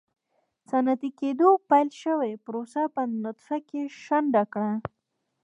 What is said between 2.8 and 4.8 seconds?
په نطفه کې شنډه کړه.